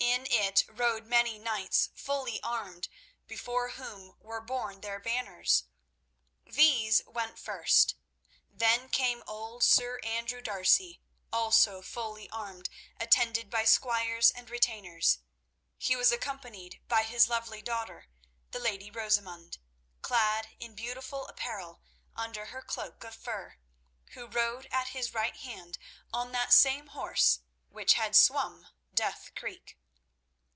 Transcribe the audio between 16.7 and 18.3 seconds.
by his lovely daughter,